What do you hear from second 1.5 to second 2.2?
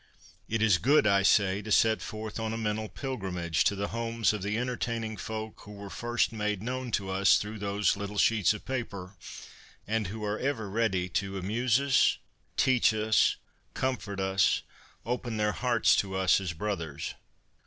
to set